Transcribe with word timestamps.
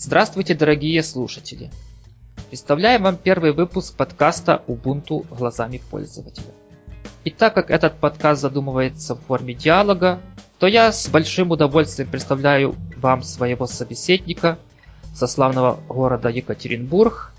Здравствуйте, 0.00 0.54
дорогие 0.54 1.02
слушатели! 1.02 1.72
Представляем 2.50 3.02
вам 3.02 3.16
первый 3.16 3.52
выпуск 3.52 3.96
подкаста 3.96 4.62
Ubuntu 4.68 5.26
глазами 5.36 5.82
пользователя. 5.90 6.52
И 7.24 7.32
так 7.32 7.54
как 7.54 7.68
этот 7.72 7.94
подкаст 7.94 8.40
задумывается 8.40 9.16
в 9.16 9.20
форме 9.22 9.54
диалога, 9.54 10.20
то 10.60 10.68
я 10.68 10.92
с 10.92 11.08
большим 11.08 11.50
удовольствием 11.50 12.08
представляю 12.08 12.76
вам 12.96 13.24
своего 13.24 13.66
собеседника 13.66 14.56
со 15.16 15.26
славного 15.26 15.80
города 15.88 16.28
Екатеринбург, 16.28 17.32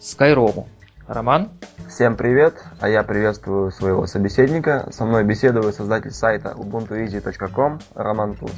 Скайрому. 0.00 0.66
Роман? 1.06 1.50
Всем 1.90 2.16
привет, 2.16 2.54
а 2.80 2.88
я 2.88 3.02
приветствую 3.02 3.70
своего 3.70 4.06
собеседника. 4.06 4.88
Со 4.92 5.04
мной 5.04 5.24
беседует 5.24 5.74
создатель 5.74 6.12
сайта 6.12 6.54
ubuntueasy.com 6.56 7.80
Роман 7.94 8.34
Туз. 8.34 8.52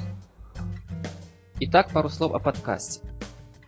Итак, 1.59 1.91
пару 1.91 2.09
слов 2.09 2.33
о 2.33 2.39
подкасте. 2.39 3.01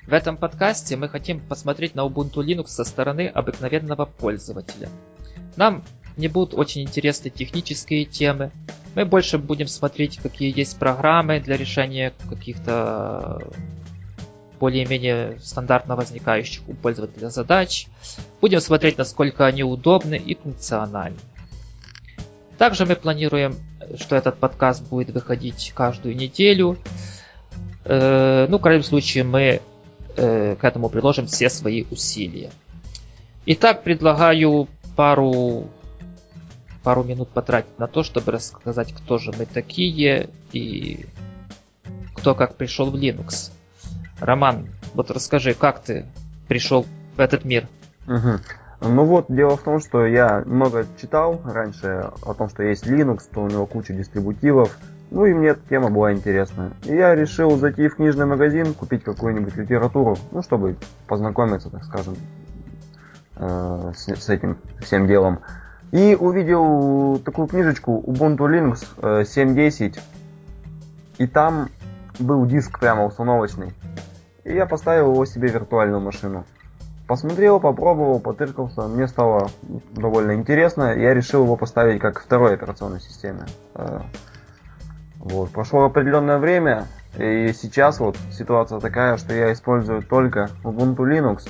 В 0.07 0.13
этом 0.13 0.37
подкасте 0.37 0.97
мы 0.97 1.09
хотим 1.09 1.41
посмотреть 1.41 1.95
на 1.95 2.01
Ubuntu 2.01 2.45
Linux 2.45 2.69
со 2.69 2.85
стороны 2.85 3.29
обыкновенного 3.29 4.05
пользователя. 4.05 4.89
Нам 5.57 5.85
не 6.17 6.29
будут 6.29 6.55
очень 6.55 6.83
интересны 6.83 7.31
технические 7.31 8.05
темы. 8.05 8.51
Мы 8.95 9.05
больше 9.05 9.39
будем 9.39 9.69
смотреть, 9.69 10.19
какие 10.19 10.57
есть 10.57 10.79
программы 10.79 11.41
для 11.41 11.57
решения 11.57 12.13
каких-то 12.29 13.41
более-менее 14.59 15.39
стандартно 15.41 15.97
возникающих 15.97 16.69
у 16.69 16.75
пользователя 16.75 17.31
задач. 17.31 17.87
Будем 18.41 18.61
смотреть, 18.61 18.99
насколько 18.99 19.47
они 19.47 19.65
удобны 19.65 20.17
и 20.17 20.35
функциональны. 20.35 21.19
Также 22.59 22.87
мы 22.87 22.97
планируем, 22.97 23.57
что 23.99 24.15
этот 24.15 24.39
подкаст 24.39 24.87
будет 24.89 25.11
выходить 25.11 25.73
каждую 25.75 26.15
неделю. 26.15 26.79
Э, 27.85 28.47
ну, 28.49 28.59
в 28.59 28.61
крайнем 28.61 28.85
случае, 28.85 29.25
мы 29.25 29.61
э, 30.17 30.57
к 30.57 30.65
этому 30.65 30.89
приложим 30.89 31.27
все 31.27 31.51
свои 31.51 31.85
усилия. 31.91 32.51
Итак, 33.47 33.83
предлагаю 33.83 34.69
пару, 34.97 35.69
пару 36.83 37.05
минут 37.05 37.29
потратить 37.31 37.79
на 37.79 37.89
то, 37.89 38.03
чтобы 38.03 38.33
рассказать, 38.33 38.93
кто 38.93 39.19
же 39.19 39.33
мы 39.37 39.47
такие 39.47 40.31
и 40.53 41.07
кто 42.15 42.35
как 42.35 42.57
пришел 42.57 42.91
в 42.91 42.95
Linux. 42.95 43.51
Роман, 44.21 44.69
вот 44.95 45.11
расскажи, 45.11 45.55
как 45.55 45.83
ты 45.83 46.07
пришел 46.47 46.87
в 47.17 47.21
этот 47.21 47.45
мир? 47.45 47.67
Угу. 48.07 48.41
Ну 48.83 49.05
вот, 49.05 49.27
дело 49.29 49.57
в 49.57 49.63
том, 49.63 49.81
что 49.81 50.07
я 50.07 50.43
много 50.45 50.87
читал 51.01 51.41
раньше 51.45 52.11
о 52.25 52.35
том, 52.35 52.49
что 52.49 52.63
есть 52.63 52.87
Linux, 52.87 53.25
что 53.31 53.43
у 53.43 53.49
него 53.49 53.67
куча 53.67 53.93
дистрибутивов, 53.93 54.77
ну 55.13 55.27
и 55.27 55.35
мне 55.35 55.49
эта 55.49 55.61
тема 55.69 55.91
была 55.91 56.13
интересна. 56.13 56.73
И 56.85 56.95
я 56.95 57.15
решил 57.15 57.57
зайти 57.59 57.89
в 57.89 57.97
книжный 57.97 58.25
магазин, 58.25 58.73
купить 58.73 59.05
какую-нибудь 59.05 59.55
литературу, 59.57 60.17
ну, 60.31 60.43
чтобы 60.43 60.77
познакомиться, 61.07 61.69
так 61.69 61.85
скажем, 61.85 62.17
э, 63.37 63.93
с, 63.95 64.09
с 64.09 64.29
этим 64.31 64.57
всем 64.81 65.07
делом. 65.07 65.41
И 65.91 66.17
увидел 66.19 67.19
такую 67.19 67.47
книжечку 67.47 68.03
Ubuntu 68.07 68.49
Linux 68.49 68.87
э, 69.03 69.23
7.10. 69.23 70.01
И 71.19 71.27
там 71.27 71.69
был 72.19 72.47
диск 72.47 72.81
прямо 72.81 73.05
установочный. 73.05 73.75
И 74.45 74.55
я 74.55 74.65
поставил 74.65 75.13
его 75.13 75.27
себе 75.27 75.49
в 75.49 75.53
виртуальную 75.53 76.01
машину. 76.01 76.47
Посмотрел, 77.07 77.61
попробовал, 77.61 78.19
потыркался. 78.19 78.89
Мне 78.89 79.07
стало 79.09 79.51
довольно 79.93 80.35
интересно. 80.35 80.95
Я 80.97 81.13
решил 81.13 81.45
его 81.45 81.57
поставить 81.57 82.01
как 82.01 82.19
второй 82.19 82.55
операционной 82.55 83.01
системе. 83.01 83.45
Вот. 85.23 85.51
Прошло 85.51 85.85
определенное 85.85 86.39
время, 86.39 86.89
и 87.17 87.53
сейчас 87.53 88.01
вот 88.01 88.17
ситуация 88.33 88.81
такая, 88.81 89.17
что 89.17 89.33
я 89.33 89.53
использую 89.53 90.03
только 90.03 90.51
Ubuntu 90.65 91.05
Linux, 91.09 91.49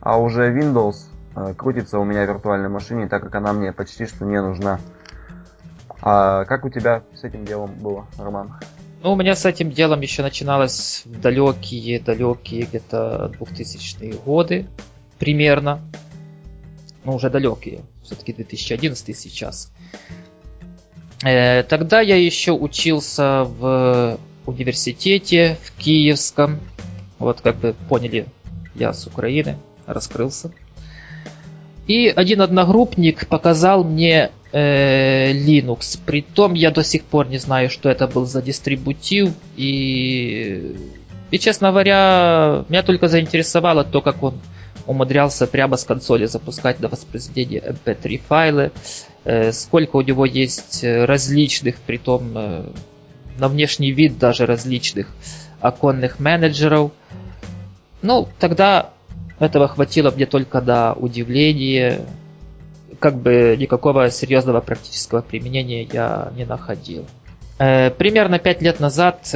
а 0.00 0.20
уже 0.20 0.52
Windows 0.52 0.96
э, 1.36 1.54
крутится 1.54 2.00
у 2.00 2.04
меня 2.04 2.24
в 2.24 2.28
виртуальной 2.28 2.68
машине, 2.68 3.06
так 3.06 3.22
как 3.22 3.32
она 3.36 3.52
мне 3.52 3.72
почти 3.72 4.06
что 4.06 4.24
не 4.24 4.42
нужна. 4.42 4.80
А 6.00 6.44
как 6.46 6.64
у 6.64 6.68
тебя 6.68 7.04
с 7.14 7.22
этим 7.22 7.44
делом 7.44 7.74
было, 7.74 8.06
Роман? 8.18 8.54
Ну, 9.04 9.12
у 9.12 9.16
меня 9.16 9.36
с 9.36 9.46
этим 9.46 9.70
делом 9.70 10.00
еще 10.00 10.22
начиналось 10.22 11.02
в 11.04 11.20
далекие-далекие 11.20 12.62
где-то 12.62 13.32
2000-е 13.38 14.14
годы 14.14 14.66
примерно. 15.20 15.80
Ну, 17.04 17.14
уже 17.14 17.30
далекие. 17.30 17.82
Все-таки 18.02 18.32
2011 18.32 19.16
сейчас. 19.16 19.72
Э, 21.22 21.62
тогда 21.62 22.00
я 22.00 22.16
еще 22.16 22.52
учился 22.52 23.44
в 23.44 24.18
университете 24.46 25.56
в 25.62 25.72
Киевском. 25.80 26.60
Вот 27.18 27.40
как 27.40 27.62
вы 27.62 27.74
поняли, 27.88 28.26
я 28.74 28.92
с 28.92 29.06
Украины, 29.06 29.56
раскрылся. 29.86 30.52
И 31.86 32.08
один 32.08 32.40
одногруппник 32.40 33.26
показал 33.26 33.84
мне 33.84 34.30
э, 34.52 35.32
Linux. 35.32 35.98
Притом 36.04 36.54
я 36.54 36.70
до 36.70 36.82
сих 36.84 37.04
пор 37.04 37.28
не 37.28 37.38
знаю, 37.38 37.70
что 37.70 37.88
это 37.88 38.06
был 38.06 38.26
за 38.26 38.42
дистрибутив. 38.42 39.32
И, 39.56 40.76
и 41.30 41.38
честно 41.38 41.70
говоря, 41.70 42.64
меня 42.68 42.82
только 42.82 43.08
заинтересовало 43.08 43.84
то, 43.84 44.00
как 44.00 44.22
он 44.22 44.34
умудрялся 44.86 45.46
прямо 45.46 45.76
с 45.76 45.84
консоли 45.84 46.26
запускать 46.26 46.78
до 46.78 46.88
воспроизведения 46.88 47.60
MP3 47.60 48.20
файлы. 48.26 48.72
Э, 49.24 49.52
сколько 49.52 49.96
у 49.96 50.00
него 50.00 50.26
есть 50.26 50.82
э, 50.82 51.04
различных, 51.04 51.76
притом 51.76 52.32
э, 52.36 52.64
на 53.38 53.48
внешний 53.48 53.92
вид 53.92 54.18
даже 54.18 54.46
различных 54.46 55.06
оконных 55.60 56.18
менеджеров. 56.18 56.90
Ну, 58.02 58.28
тогда 58.40 58.90
этого 59.38 59.68
хватило 59.68 60.10
мне 60.10 60.26
только 60.26 60.60
до 60.60 60.92
удивления. 60.94 62.00
Как 62.98 63.16
бы 63.16 63.56
никакого 63.58 64.10
серьезного 64.10 64.60
практического 64.60 65.22
применения 65.22 65.84
я 65.84 66.32
не 66.36 66.44
находил. 66.44 67.06
Примерно 67.58 68.38
5 68.38 68.62
лет 68.62 68.80
назад 68.80 69.28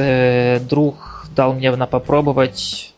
друг 0.69 1.27
дал 1.35 1.53
мне 1.53 1.73
на 1.75 1.85
попробовать 1.85 2.93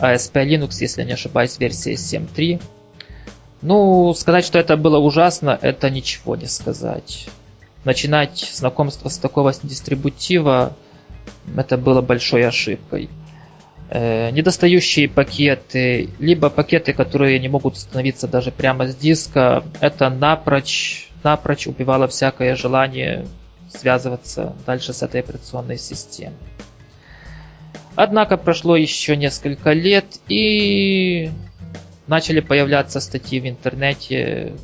ASP 0.00 0.44
Linux, 0.44 0.76
если 0.80 1.02
не 1.04 1.12
ошибаюсь, 1.12 1.58
версия 1.58 1.94
7.3. 1.94 2.60
Ну, 3.62 4.12
сказать, 4.14 4.44
что 4.44 4.58
это 4.58 4.76
было 4.76 4.98
ужасно, 4.98 5.58
это 5.60 5.88
ничего 5.90 6.36
не 6.36 6.46
сказать. 6.46 7.28
Начинать 7.84 8.50
знакомство 8.54 9.08
с 9.08 9.18
такого 9.18 9.52
дистрибутива, 9.62 10.76
это 11.56 11.76
было 11.76 12.00
большой 12.00 12.46
ошибкой. 12.46 13.08
Э, 13.94 14.30
недостающие 14.30 15.08
пакеты, 15.08 16.08
либо 16.18 16.48
пакеты, 16.48 16.92
которые 16.92 17.38
не 17.38 17.48
могут 17.48 17.74
установиться 17.74 18.26
даже 18.26 18.50
прямо 18.50 18.88
с 18.88 18.96
диска, 18.96 19.62
это 19.80 20.08
напрочь, 20.08 21.10
напрочь 21.22 21.66
убивало 21.66 22.08
всякое 22.08 22.56
желание 22.56 23.26
связываться 23.70 24.54
дальше 24.66 24.92
с 24.92 25.02
этой 25.02 25.20
операционной 25.20 25.78
системой. 25.78 26.36
Однако 27.94 28.36
прошло 28.36 28.76
еще 28.76 29.16
несколько 29.16 29.72
лет, 29.72 30.06
и 30.28 31.30
начали 32.06 32.40
появляться 32.40 33.00
статьи 33.00 33.40
в 33.40 33.46
интернете, 33.46 34.54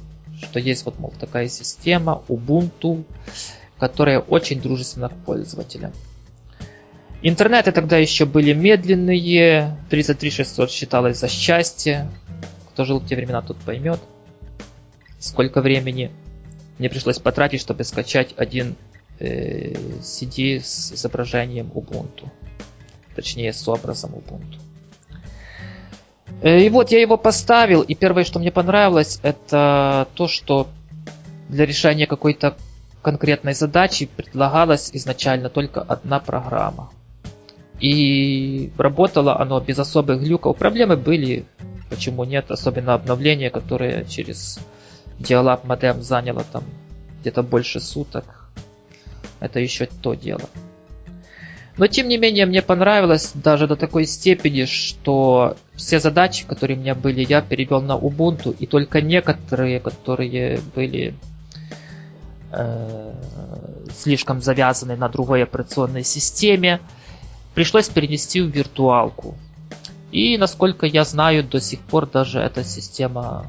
что 0.42 0.58
есть 0.58 0.84
вот, 0.84 0.98
мол, 0.98 1.12
такая 1.18 1.48
система 1.48 2.22
Ubuntu, 2.28 3.04
которая 3.78 4.20
очень 4.20 4.60
дружественна 4.60 5.08
к 5.08 5.16
пользователям. 5.24 5.92
Интернеты 7.20 7.72
тогда 7.72 7.96
еще 7.96 8.26
были 8.26 8.52
медленные, 8.52 9.76
33600 9.90 10.70
считалось 10.70 11.18
за 11.18 11.28
счастье. 11.28 12.08
Кто 12.70 12.84
жил 12.84 13.00
в 13.00 13.06
те 13.06 13.16
времена, 13.16 13.42
тот 13.42 13.56
поймет, 13.58 14.00
сколько 15.18 15.60
времени 15.60 16.12
мне 16.78 16.88
пришлось 16.88 17.18
потратить, 17.18 17.60
чтобы 17.60 17.82
скачать 17.82 18.34
один 18.36 18.76
э, 19.18 19.72
CD 20.00 20.60
с 20.60 20.92
изображением 20.92 21.72
Ubuntu. 21.74 22.28
Точнее, 23.18 23.52
с 23.52 23.66
образом 23.66 24.14
Ubuntu. 24.14 24.58
Э, 26.40 26.60
и 26.60 26.68
вот 26.68 26.92
я 26.92 27.00
его 27.00 27.16
поставил, 27.16 27.82
и 27.82 27.96
первое, 27.96 28.22
что 28.22 28.38
мне 28.38 28.52
понравилось, 28.52 29.18
это 29.24 30.06
то, 30.14 30.28
что 30.28 30.68
для 31.48 31.66
решения 31.66 32.06
какой-то 32.06 32.54
конкретной 33.02 33.54
задачи 33.54 34.06
предлагалась 34.06 34.90
изначально 34.92 35.48
только 35.48 35.82
одна 35.82 36.20
программа. 36.20 36.92
И 37.80 38.70
работало 38.78 39.40
оно 39.40 39.58
без 39.58 39.80
особых 39.80 40.20
глюков. 40.20 40.56
Проблемы 40.56 40.96
были, 40.96 41.44
почему 41.90 42.22
нет, 42.22 42.52
особенно 42.52 42.94
обновление, 42.94 43.50
которое 43.50 44.04
через 44.04 44.60
Dialab 45.18 45.66
модем 45.66 46.02
заняло 46.04 46.44
там 46.52 46.62
где-то 47.20 47.42
больше 47.42 47.80
суток. 47.80 48.48
Это 49.40 49.58
еще 49.58 49.86
то 49.86 50.14
дело. 50.14 50.48
Но 51.78 51.86
тем 51.86 52.08
не 52.08 52.18
менее 52.18 52.44
мне 52.44 52.60
понравилось 52.60 53.30
даже 53.34 53.68
до 53.68 53.76
такой 53.76 54.04
степени, 54.04 54.64
что 54.64 55.56
все 55.76 56.00
задачи, 56.00 56.44
которые 56.44 56.76
у 56.76 56.80
меня 56.80 56.96
были, 56.96 57.24
я 57.26 57.40
перевел 57.40 57.80
на 57.80 57.92
Ubuntu, 57.96 58.54
и 58.58 58.66
только 58.66 59.00
некоторые, 59.00 59.78
которые 59.78 60.60
были 60.74 61.14
э, 62.50 63.14
слишком 63.96 64.42
завязаны 64.42 64.96
на 64.96 65.08
другой 65.08 65.44
операционной 65.44 66.02
системе, 66.02 66.80
пришлось 67.54 67.88
перенести 67.88 68.40
в 68.40 68.48
виртуалку. 68.48 69.36
И, 70.10 70.36
насколько 70.36 70.84
я 70.84 71.04
знаю, 71.04 71.44
до 71.44 71.60
сих 71.60 71.80
пор 71.80 72.10
даже 72.10 72.40
эта 72.40 72.64
система 72.64 73.46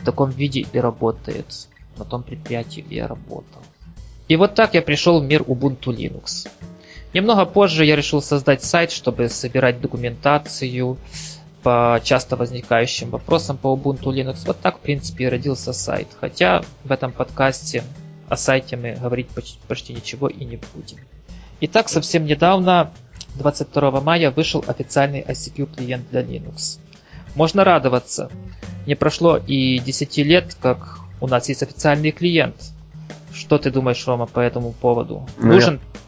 в 0.00 0.06
таком 0.06 0.30
виде 0.30 0.64
и 0.72 0.78
работает 0.78 1.68
на 1.98 2.06
том 2.06 2.22
предприятии, 2.22 2.80
где 2.80 2.96
я 2.96 3.08
работал. 3.08 3.60
И 4.28 4.36
вот 4.36 4.54
так 4.54 4.72
я 4.72 4.80
пришел 4.80 5.20
в 5.20 5.24
мир 5.24 5.42
Ubuntu 5.42 5.88
Linux. 5.88 6.48
Немного 7.12 7.44
позже 7.44 7.84
я 7.84 7.96
решил 7.96 8.22
создать 8.22 8.62
сайт, 8.62 8.92
чтобы 8.92 9.28
собирать 9.28 9.80
документацию 9.80 10.96
по 11.62 12.00
часто 12.02 12.36
возникающим 12.36 13.10
вопросам 13.10 13.56
по 13.58 13.74
Ubuntu 13.74 14.04
Linux. 14.14 14.42
Вот 14.46 14.60
так, 14.60 14.78
в 14.78 14.80
принципе, 14.80 15.24
и 15.24 15.28
родился 15.28 15.72
сайт. 15.72 16.08
Хотя 16.20 16.62
в 16.84 16.92
этом 16.92 17.12
подкасте 17.12 17.82
о 18.28 18.36
сайте 18.36 18.76
мы 18.76 18.92
говорить 18.92 19.28
почти, 19.28 19.58
почти 19.66 19.92
ничего 19.92 20.28
и 20.28 20.44
не 20.44 20.58
будем. 20.72 20.98
Итак, 21.60 21.88
совсем 21.88 22.24
недавно, 22.24 22.92
22 23.34 24.00
мая, 24.00 24.30
вышел 24.30 24.64
официальный 24.66 25.20
ICQ 25.20 25.76
клиент 25.76 26.08
для 26.10 26.22
Linux. 26.22 26.78
Можно 27.34 27.64
радоваться. 27.64 28.30
Не 28.86 28.94
прошло 28.94 29.36
и 29.36 29.78
10 29.78 30.16
лет, 30.18 30.56
как 30.60 31.00
у 31.20 31.26
нас 31.26 31.48
есть 31.48 31.62
официальный 31.62 32.12
клиент. 32.12 32.56
Что 33.34 33.58
ты 33.58 33.70
думаешь, 33.70 34.06
Рома, 34.06 34.26
по 34.26 34.40
этому 34.40 34.72
поводу? 34.72 35.28
Ну, 35.38 35.52
Нужен 35.52 35.74
я 35.74 36.00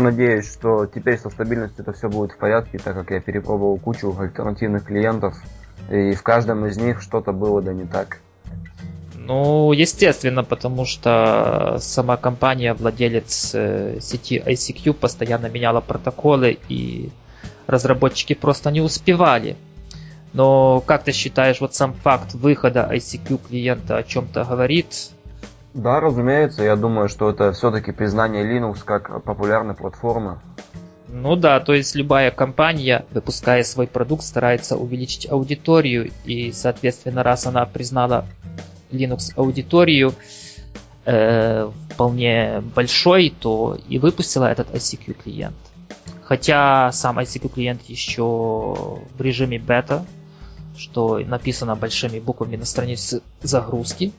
надеюсь, 0.00 0.50
что 0.50 0.86
теперь 0.86 1.18
со 1.18 1.28
стабильностью 1.28 1.82
это 1.82 1.92
все 1.92 2.08
будет 2.08 2.32
в 2.32 2.38
порядке, 2.38 2.78
так 2.78 2.94
как 2.94 3.10
я 3.10 3.20
перепробовал 3.20 3.76
кучу 3.76 4.16
альтернативных 4.18 4.84
клиентов, 4.84 5.36
и 5.90 6.14
в 6.14 6.22
каждом 6.22 6.64
из 6.64 6.78
них 6.78 7.02
что-то 7.02 7.32
было 7.32 7.60
да 7.60 7.74
не 7.74 7.84
так. 7.84 8.18
Ну, 9.14 9.72
естественно, 9.72 10.42
потому 10.42 10.86
что 10.86 11.76
сама 11.80 12.16
компания, 12.16 12.74
владелец 12.74 13.52
э, 13.54 13.98
сети 14.00 14.42
ICQ, 14.44 14.94
постоянно 14.94 15.46
меняла 15.46 15.80
протоколы, 15.80 16.58
и 16.68 17.10
разработчики 17.66 18.34
просто 18.34 18.70
не 18.70 18.80
успевали. 18.80 19.56
Но 20.32 20.80
как 20.80 21.04
ты 21.04 21.12
считаешь, 21.12 21.60
вот 21.60 21.74
сам 21.74 21.94
факт 21.94 22.34
выхода 22.34 22.88
ICQ 22.92 23.48
клиента 23.48 23.96
о 23.96 24.02
чем-то 24.02 24.44
говорит? 24.44 25.10
Да, 25.74 25.98
разумеется, 25.98 26.62
я 26.62 26.76
думаю, 26.76 27.08
что 27.08 27.28
это 27.28 27.52
все-таки 27.52 27.90
признание 27.90 28.44
Linux 28.44 28.78
как 28.84 29.24
популярной 29.24 29.74
платформы. 29.74 30.38
Ну 31.08 31.34
да, 31.34 31.58
то 31.58 31.74
есть 31.74 31.96
любая 31.96 32.30
компания, 32.30 33.04
выпуская 33.10 33.64
свой 33.64 33.88
продукт, 33.88 34.22
старается 34.22 34.76
увеличить 34.76 35.30
аудиторию, 35.30 36.12
и, 36.24 36.52
соответственно, 36.52 37.24
раз 37.24 37.46
она 37.46 37.66
признала 37.66 38.24
Linux 38.92 39.32
аудиторию 39.34 40.14
э, 41.06 41.68
вполне 41.90 42.62
большой, 42.74 43.34
то 43.38 43.76
и 43.88 43.98
выпустила 43.98 44.46
этот 44.46 44.72
ICQ 44.72 45.14
клиент. 45.24 45.56
Хотя 46.22 46.92
сам 46.92 47.18
ICQ 47.18 47.52
клиент 47.52 47.82
еще 47.82 48.22
в 48.22 49.20
режиме 49.20 49.58
бета, 49.58 50.06
что 50.76 51.18
написано 51.18 51.76
большими 51.76 52.18
буквами 52.18 52.56
на 52.56 52.64
странице 52.64 53.22
загрузки. 53.42 54.12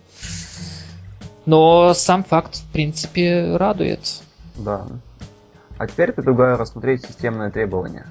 Но 1.45 1.94
сам 1.94 2.24
факт, 2.24 2.56
в 2.56 2.71
принципе, 2.71 3.56
радует. 3.57 4.21
Да. 4.56 4.86
А 5.77 5.88
теперь 5.88 6.12
предлагаю 6.12 6.57
рассмотреть 6.57 7.06
системные 7.06 7.51
требования. 7.51 8.06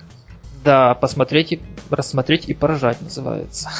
Да, 0.65 0.95
посмотреть 0.95 1.53
и 1.53 1.63
рассмотреть 1.91 2.49
и 2.49 2.55
поражать 2.55 3.01
называется. 3.03 3.71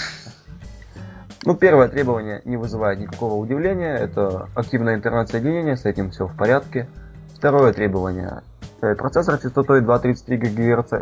Ну, 1.47 1.55
первое 1.55 1.89
требование 1.89 2.41
не 2.45 2.57
вызывает 2.57 2.99
никакого 2.99 3.35
удивления. 3.35 3.95
Это 3.97 4.49
активное 4.55 4.95
интернет-соединение, 4.95 5.77
с 5.77 5.85
этим 5.85 6.11
все 6.11 6.27
в 6.27 6.35
порядке. 6.37 6.89
Второе 7.37 7.75
требование. 7.75 8.43
Э, 8.81 8.95
процессор 8.95 9.39
частотой 9.39 9.83
233 9.83 10.37
ГГц 10.37 10.93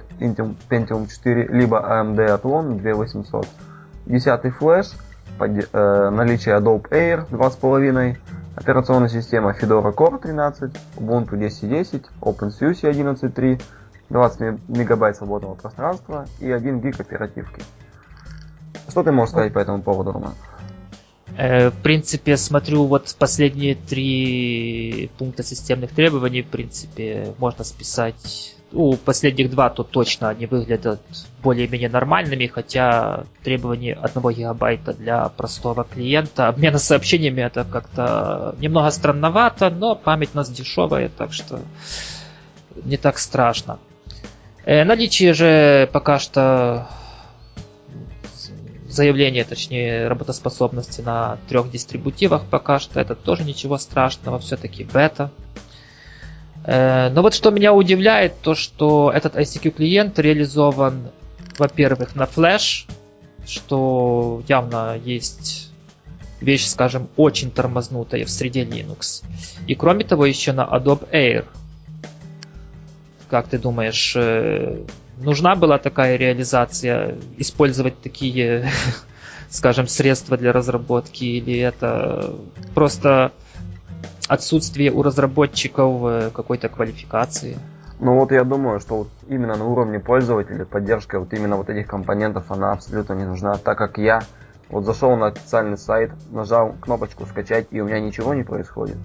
Pentium 0.68 1.08
4, 1.08 1.48
либо 1.48 1.78
AMD 1.78 2.16
Athlon 2.16 2.80
2800. 2.80 3.46
Десятый 4.06 4.50
флеш, 4.50 4.90
под, 5.38 5.50
э, 5.72 6.10
наличие 6.10 6.56
Adobe 6.56 6.88
Air 6.90 7.28
2.5, 7.30 8.16
Операционная 8.54 9.08
система 9.08 9.52
Fedora 9.52 9.94
Core 9.94 10.20
13, 10.20 10.72
Ubuntu 10.96 11.38
10.10, 11.38 12.06
OpenSUSE 12.20 12.90
11.3, 12.90 13.62
20 14.10 14.40
мегабайт 14.68 15.16
свободного 15.16 15.54
пространства 15.54 16.26
и 16.38 16.50
1 16.50 16.80
гиг 16.80 17.00
оперативки. 17.00 17.62
Что 18.88 19.02
ты 19.02 19.10
можешь 19.10 19.30
сказать 19.30 19.54
по 19.54 19.58
этому 19.58 19.82
поводу, 19.82 20.12
Роман? 20.12 20.34
Э, 21.38 21.70
в 21.70 21.82
принципе, 21.82 22.36
смотрю 22.36 22.84
вот 22.84 23.14
последние 23.18 23.74
три 23.74 25.10
пункта 25.18 25.42
системных 25.42 25.92
требований, 25.92 26.42
в 26.42 26.48
принципе, 26.48 27.34
можно 27.38 27.64
списать 27.64 28.54
ну, 28.72 28.96
последних 28.96 29.50
два 29.50 29.70
то 29.70 29.82
точно 29.82 30.30
они 30.30 30.46
выглядят 30.46 31.00
более-менее 31.42 31.88
нормальными, 31.88 32.46
хотя 32.46 33.24
требование 33.42 33.94
1 33.94 34.30
гигабайта 34.32 34.92
для 34.94 35.28
простого 35.28 35.84
клиента, 35.84 36.48
обмена 36.48 36.78
сообщениями 36.78 37.42
это 37.42 37.64
как-то 37.64 38.54
немного 38.58 38.90
странновато, 38.90 39.70
но 39.70 39.94
память 39.94 40.30
у 40.34 40.38
нас 40.38 40.50
дешевая, 40.50 41.08
так 41.08 41.32
что 41.32 41.60
не 42.84 42.96
так 42.96 43.18
страшно. 43.18 43.78
Э, 44.64 44.84
наличие 44.84 45.34
же 45.34 45.88
пока 45.92 46.18
что 46.18 46.88
заявление, 48.88 49.44
точнее, 49.44 50.08
работоспособности 50.08 51.00
на 51.00 51.38
трех 51.48 51.70
дистрибутивах 51.70 52.44
пока 52.44 52.78
что, 52.78 53.00
это 53.00 53.14
тоже 53.14 53.44
ничего 53.44 53.78
страшного, 53.78 54.38
все-таки 54.38 54.84
бета. 54.84 55.30
Э, 56.64 57.10
но 57.10 57.22
вот 57.22 57.34
что 57.34 57.50
меня 57.50 57.72
удивляет, 57.72 58.40
то 58.40 58.54
что 58.54 59.10
этот 59.14 59.36
ICQ 59.36 59.70
клиент 59.70 60.18
реализован, 60.18 61.10
во-первых, 61.58 62.14
на 62.14 62.24
Flash, 62.24 62.86
что 63.46 64.42
явно 64.48 64.96
есть 64.96 65.70
вещь, 66.40 66.66
скажем, 66.66 67.08
очень 67.16 67.50
тормознутая 67.50 68.24
в 68.24 68.30
среде 68.30 68.64
Linux. 68.64 69.24
И 69.66 69.74
кроме 69.74 70.04
того, 70.04 70.26
еще 70.26 70.52
на 70.52 70.62
Adobe 70.62 71.08
Air. 71.10 71.46
Как 73.28 73.48
ты 73.48 73.58
думаешь, 73.58 74.14
э, 74.14 74.84
нужна 75.18 75.56
была 75.56 75.78
такая 75.78 76.16
реализация, 76.16 77.16
использовать 77.38 78.00
такие, 78.02 78.70
скажем, 79.48 79.88
средства 79.88 80.36
для 80.36 80.52
разработки, 80.52 81.24
или 81.24 81.58
это 81.58 82.34
просто 82.74 83.32
отсутствие 84.28 84.92
у 84.92 85.02
разработчиков 85.02 86.02
э, 86.04 86.30
какой-то 86.30 86.68
квалификации. 86.68 87.58
Ну 88.00 88.18
вот 88.18 88.32
я 88.32 88.44
думаю, 88.44 88.80
что 88.80 88.96
вот 88.98 89.08
именно 89.28 89.54
на 89.56 89.64
уровне 89.64 90.00
пользователя 90.00 90.64
поддержка 90.64 91.20
вот 91.20 91.32
именно 91.32 91.56
вот 91.56 91.70
этих 91.70 91.86
компонентов 91.86 92.50
она 92.50 92.72
абсолютно 92.72 93.14
не 93.14 93.24
нужна, 93.24 93.56
так 93.58 93.78
как 93.78 93.98
я 93.98 94.22
вот 94.70 94.84
зашел 94.84 95.16
на 95.16 95.26
официальный 95.26 95.78
сайт, 95.78 96.10
нажал 96.30 96.74
кнопочку 96.80 97.26
скачать 97.26 97.68
и 97.70 97.80
у 97.80 97.84
меня 97.84 98.00
ничего 98.00 98.34
не 98.34 98.42
происходит. 98.42 98.96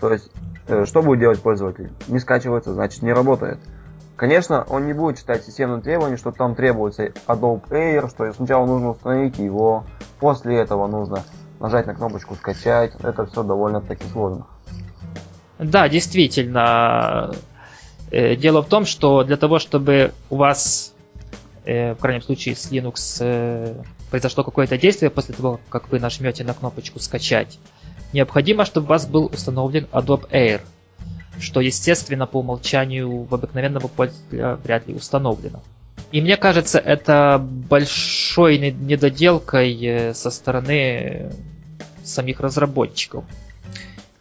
То 0.00 0.12
есть 0.12 0.30
э, 0.66 0.84
что 0.86 1.02
будет 1.02 1.20
делать 1.20 1.40
пользователь? 1.40 1.92
Не 2.08 2.18
скачивается, 2.18 2.72
значит 2.74 3.02
не 3.02 3.12
работает. 3.12 3.58
Конечно, 4.16 4.66
он 4.68 4.86
не 4.86 4.92
будет 4.92 5.18
читать 5.18 5.44
системные 5.44 5.80
требования, 5.80 6.16
что 6.16 6.30
там 6.30 6.54
требуется 6.54 7.06
Adobe 7.26 7.68
Air, 7.70 8.10
что 8.10 8.30
сначала 8.32 8.66
нужно 8.66 8.90
установить 8.90 9.38
его, 9.38 9.84
после 10.18 10.58
этого 10.58 10.86
нужно 10.88 11.22
нажать 11.60 11.86
на 11.86 11.94
кнопочку 11.94 12.34
скачать. 12.34 12.92
Это 13.02 13.26
все 13.26 13.42
довольно-таки 13.42 14.04
сложно. 14.12 14.46
Да, 15.60 15.88
действительно. 15.88 17.34
Э, 18.10 18.34
дело 18.34 18.62
в 18.62 18.68
том, 18.68 18.86
что 18.86 19.24
для 19.24 19.36
того, 19.36 19.58
чтобы 19.58 20.12
у 20.30 20.36
вас, 20.36 20.94
э, 21.64 21.94
в 21.94 21.98
крайнем 21.98 22.22
случае 22.22 22.56
с 22.56 22.72
Linux, 22.72 23.18
э, 23.20 23.74
произошло 24.10 24.42
какое-то 24.42 24.78
действие 24.78 25.10
после 25.10 25.34
того, 25.34 25.60
как 25.68 25.90
вы 25.92 26.00
нажмете 26.00 26.44
на 26.44 26.54
кнопочку 26.54 26.98
«Скачать», 26.98 27.58
необходимо, 28.12 28.64
чтобы 28.64 28.86
у 28.86 28.88
вас 28.88 29.06
был 29.06 29.26
установлен 29.26 29.86
Adobe 29.92 30.28
Air, 30.30 30.62
что, 31.38 31.60
естественно, 31.60 32.26
по 32.26 32.38
умолчанию 32.38 33.24
в 33.24 33.34
обыкновенного 33.34 33.88
пользователя 33.88 34.56
вряд 34.56 34.88
ли 34.88 34.94
установлено. 34.94 35.62
И 36.10 36.20
мне 36.20 36.36
кажется, 36.36 36.78
это 36.78 37.38
большой 37.38 38.58
недоделкой 38.58 40.14
со 40.14 40.30
стороны 40.30 41.30
самих 42.02 42.40
разработчиков. 42.40 43.24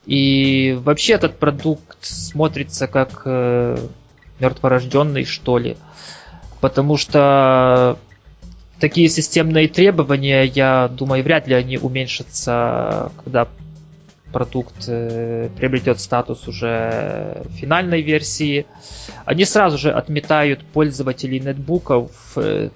И 0.09 0.75
вообще 0.83 1.13
этот 1.13 1.37
продукт 1.37 1.99
смотрится 2.01 2.87
как 2.87 3.21
э, 3.25 3.77
мертворожденный, 4.39 5.23
что 5.23 5.59
ли. 5.59 5.77
Потому 6.61 6.97
что 6.97 7.99
такие 8.79 9.07
системные 9.07 9.67
требования, 9.67 10.45
я 10.45 10.87
думаю, 10.87 11.23
вряд 11.23 11.47
ли 11.47 11.53
они 11.53 11.77
уменьшатся, 11.77 13.11
когда 13.23 13.47
продукт 14.33 14.83
э, 14.87 15.49
приобретет 15.55 15.99
статус 15.99 16.47
уже 16.47 17.43
финальной 17.57 18.01
версии. 18.01 18.65
Они 19.25 19.45
сразу 19.45 19.77
же 19.77 19.91
отметают 19.91 20.65
пользователей 20.65 21.39
нетбуков. 21.39 22.09
Э, 22.35 22.71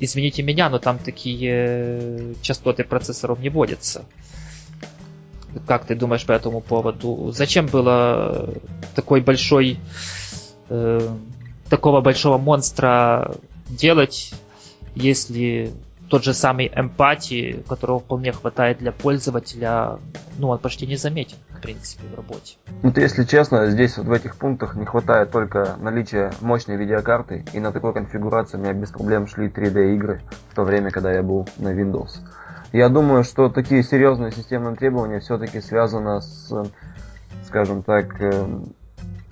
извините 0.00 0.42
меня, 0.42 0.68
но 0.68 0.78
там 0.78 0.98
такие 0.98 1.50
э, 1.50 2.34
частоты 2.42 2.84
процессоров 2.84 3.38
не 3.38 3.48
вводятся. 3.48 4.04
Как 5.66 5.84
ты 5.86 5.94
думаешь 5.94 6.26
по 6.26 6.32
этому 6.32 6.60
поводу? 6.60 7.30
Зачем 7.32 7.66
было 7.66 8.54
такой 8.94 9.20
большой, 9.20 9.78
э, 10.68 11.08
такого 11.68 12.00
большого 12.00 12.38
монстра 12.38 13.34
делать, 13.68 14.32
если 14.94 15.72
тот 16.08 16.24
же 16.24 16.34
самый 16.34 16.70
эмпатии, 16.74 17.62
которого 17.68 18.00
вполне 18.00 18.32
хватает 18.32 18.78
для 18.78 18.92
пользователя, 18.92 19.98
ну, 20.38 20.48
он 20.48 20.58
почти 20.58 20.86
не 20.86 20.96
заметен, 20.96 21.36
в 21.50 21.60
принципе, 21.60 22.04
в 22.08 22.16
работе. 22.16 22.56
Ну, 22.82 22.92
если 22.96 23.24
честно, 23.24 23.70
здесь 23.70 23.98
вот 23.98 24.06
в 24.06 24.12
этих 24.12 24.36
пунктах 24.36 24.74
не 24.76 24.86
хватает 24.86 25.30
только 25.30 25.76
наличия 25.80 26.32
мощной 26.40 26.76
видеокарты, 26.76 27.44
и 27.52 27.60
на 27.60 27.72
такой 27.72 27.92
конфигурации 27.92 28.56
у 28.56 28.60
меня 28.60 28.72
без 28.72 28.90
проблем 28.90 29.26
шли 29.26 29.48
3D 29.48 29.94
игры 29.94 30.22
в 30.50 30.54
то 30.54 30.62
время, 30.62 30.90
когда 30.90 31.12
я 31.12 31.22
был 31.22 31.46
на 31.58 31.68
Windows. 31.68 32.20
Я 32.72 32.88
думаю, 32.88 33.24
что 33.24 33.48
такие 33.48 33.82
серьезные 33.82 34.30
системные 34.30 34.76
требования 34.76 35.20
все-таки 35.20 35.60
связаны 35.60 36.20
с, 36.20 36.52
скажем 37.46 37.82
так, 37.82 38.20
э, 38.20 38.46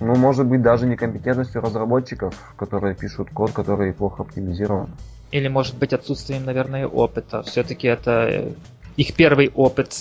ну, 0.00 0.14
может 0.14 0.46
быть, 0.46 0.62
даже 0.62 0.86
некомпетентностью 0.86 1.60
разработчиков, 1.60 2.34
которые 2.56 2.94
пишут 2.94 3.30
код, 3.30 3.52
который 3.52 3.92
плохо 3.92 4.22
оптимизирован. 4.22 4.88
Или, 5.30 5.48
может 5.48 5.76
быть, 5.76 5.92
отсутствием, 5.92 6.44
наверное, 6.44 6.86
опыта. 6.86 7.42
Все-таки 7.42 7.88
это 7.88 8.26
э, 8.28 8.52
их 8.96 9.14
первый 9.14 9.50
опыт. 9.54 9.94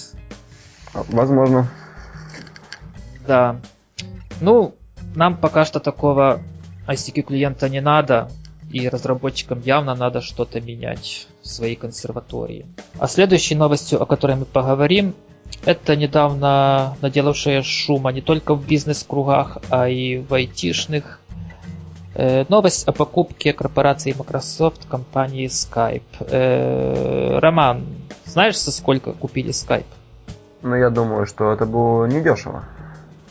Возможно. 0.93 1.67
Да. 3.27 3.57
Ну, 4.39 4.75
нам 5.15 5.37
пока 5.37 5.65
что 5.65 5.79
такого 5.79 6.41
ICQ 6.87 7.23
клиента 7.23 7.67
не 7.69 7.81
надо, 7.81 8.29
и 8.71 8.87
разработчикам 8.89 9.61
явно 9.61 9.95
надо 9.95 10.21
что-то 10.21 10.61
менять 10.61 11.27
в 11.41 11.47
своей 11.47 11.75
консерватории. 11.75 12.65
А 12.99 13.07
следующей 13.07 13.55
новостью, 13.55 14.01
о 14.01 14.05
которой 14.05 14.35
мы 14.35 14.45
поговорим, 14.45 15.13
это 15.63 15.95
недавно 15.95 16.97
наделавшая 17.01 17.61
шума 17.61 18.11
не 18.11 18.21
только 18.21 18.55
в 18.55 18.67
бизнес-кругах, 18.67 19.57
а 19.69 19.87
и 19.87 20.17
в 20.17 20.33
айтишных 20.33 21.19
Э, 22.17 22.45
новость 22.47 22.87
о 22.87 22.93
покупке 22.93 23.51
корпорации 23.51 24.15
Microsoft 24.17 24.87
компании 24.87 25.47
Skype. 25.47 26.01
Э, 26.21 27.39
Роман, 27.39 27.85
знаешь, 28.23 28.57
за 28.57 28.71
сколько 28.71 29.11
купили 29.11 29.49
Skype? 29.49 29.85
Ну, 30.61 30.75
я 30.75 30.89
думаю, 30.89 31.25
что 31.25 31.51
это 31.51 31.65
было 31.65 32.05
недешево. 32.05 32.63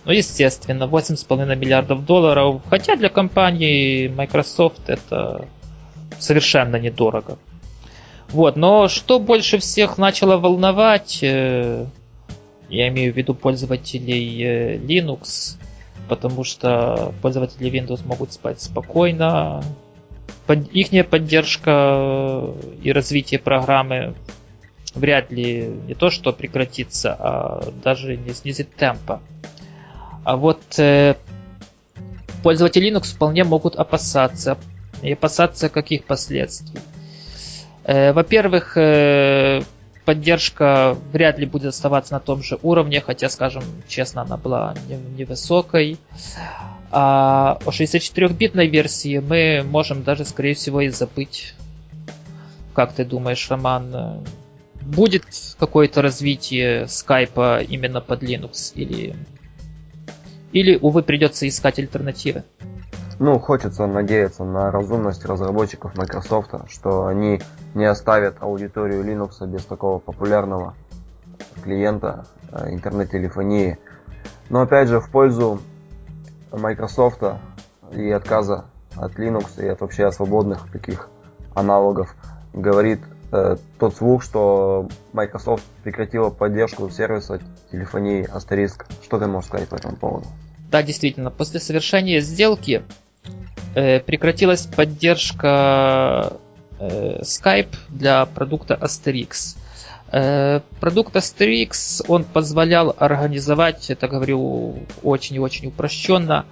Ну, 0.04 0.12
естественно, 0.12 0.84
8,5 0.84 1.56
миллиардов 1.56 2.04
долларов. 2.04 2.62
Хотя 2.68 2.96
для 2.96 3.08
компании 3.08 4.08
Microsoft 4.08 4.88
это 4.88 5.46
совершенно 6.18 6.76
недорого. 6.76 7.38
Вот, 8.28 8.56
но 8.56 8.88
что 8.88 9.18
больше 9.18 9.58
всех 9.58 9.96
начало 9.96 10.36
волновать, 10.36 11.20
э, 11.22 11.86
я 12.68 12.88
имею 12.88 13.12
в 13.12 13.16
виду 13.16 13.34
пользователей 13.34 14.76
Linux, 14.78 15.56
потому 16.08 16.44
что 16.44 17.12
пользователи 17.22 17.70
Windows 17.70 18.04
могут 18.04 18.32
спать 18.32 18.60
спокойно. 18.60 19.62
Под, 20.46 20.68
их 20.72 21.08
поддержка 21.08 22.50
и 22.82 22.92
развитие 22.92 23.40
программы 23.40 24.14
вряд 24.94 25.30
ли 25.30 25.70
не 25.86 25.94
то 25.94 26.10
что 26.10 26.32
прекратится, 26.32 27.16
а 27.18 27.72
даже 27.82 28.16
не 28.16 28.32
снизит 28.34 28.74
темпа. 28.74 29.20
А 30.24 30.36
вот 30.36 30.62
э, 30.78 31.14
пользователи 32.42 32.90
Linux 32.90 33.14
вполне 33.14 33.44
могут 33.44 33.76
опасаться. 33.76 34.58
И 35.02 35.12
опасаться 35.12 35.68
каких 35.68 36.04
последствий? 36.04 36.80
Э, 37.84 38.12
во-первых, 38.12 38.76
э, 38.76 39.62
поддержка 40.04 40.96
вряд 41.12 41.38
ли 41.38 41.46
будет 41.46 41.66
оставаться 41.66 42.14
на 42.14 42.20
том 42.20 42.42
же 42.42 42.58
уровне, 42.62 43.00
хотя, 43.00 43.28
скажем 43.28 43.62
честно, 43.86 44.22
она 44.22 44.36
была 44.36 44.74
невысокой. 45.16 45.98
А 46.90 47.58
о 47.64 47.70
64-битной 47.70 48.68
версии 48.68 49.18
мы 49.18 49.62
можем 49.64 50.04
даже, 50.04 50.24
скорее 50.24 50.54
всего, 50.54 50.80
и 50.80 50.88
забыть. 50.88 51.54
Как 52.72 52.92
ты 52.92 53.04
думаешь, 53.04 53.50
Роман, 53.50 54.24
будет 54.80 55.24
какое-то 55.58 56.02
развитие 56.02 56.88
скайпа 56.88 57.60
именно 57.62 58.00
под 58.00 58.22
Linux 58.22 58.72
или, 58.74 59.16
или 60.54 60.78
увы, 60.80 61.02
придется 61.02 61.46
искать 61.46 61.78
альтернативы? 61.78 62.44
Ну, 63.18 63.38
хочется 63.38 63.86
надеяться 63.86 64.44
на 64.44 64.70
разумность 64.70 65.24
разработчиков 65.24 65.96
Microsoft, 65.96 66.52
что 66.70 67.06
они 67.06 67.40
не 67.74 67.84
оставят 67.84 68.36
аудиторию 68.40 69.04
Linux 69.04 69.46
без 69.46 69.64
такого 69.64 69.98
популярного 69.98 70.74
клиента 71.62 72.26
э, 72.52 72.72
интернет-телефонии. 72.72 73.78
Но 74.48 74.62
опять 74.62 74.88
же, 74.88 75.00
в 75.00 75.10
пользу 75.10 75.60
Microsoft 76.52 77.22
и 77.92 78.10
отказа 78.10 78.66
от 78.96 79.18
Linux 79.18 79.62
и 79.62 79.66
от 79.68 79.80
вообще 79.80 80.10
свободных 80.12 80.70
таких 80.70 81.08
аналогов 81.54 82.14
говорит 82.52 83.00
э, 83.32 83.56
тот 83.78 83.96
слух, 83.96 84.22
что 84.22 84.88
Microsoft 85.12 85.64
прекратила 85.82 86.30
поддержку 86.30 86.88
сервиса 86.90 87.40
телефонии 87.72 88.28
Asterisk. 88.32 88.84
Что 89.02 89.18
ты 89.18 89.26
можешь 89.26 89.48
сказать 89.48 89.68
по 89.68 89.74
этому 89.74 89.96
поводу? 89.96 90.26
Да, 90.74 90.82
действительно, 90.82 91.30
после 91.30 91.60
совершения 91.60 92.18
сделки 92.18 92.82
э, 93.76 94.00
прекратилась 94.00 94.66
поддержка 94.66 96.32
э, 96.80 97.20
Skype 97.20 97.76
для 97.90 98.26
продукта 98.26 98.76
Asterix. 98.82 99.56
Э, 100.10 100.62
продукт 100.80 101.14
Asterix, 101.14 102.04
он 102.08 102.24
позволял 102.24 102.92
организовать, 102.98 103.88
это 103.88 104.08
говорю 104.08 104.80
очень 105.04 105.36
и 105.36 105.38
очень 105.38 105.68
упрощенно, 105.68 106.44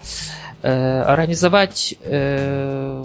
э, 0.62 1.00
организовать 1.02 1.96
э, 2.04 3.04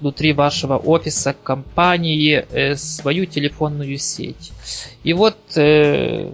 внутри 0.00 0.34
вашего 0.34 0.76
офиса 0.76 1.34
компании 1.42 2.44
э, 2.50 2.74
свою 2.76 3.24
телефонную 3.24 3.96
сеть. 3.96 4.52
И 5.02 5.14
вот 5.14 5.38
э, 5.56 6.30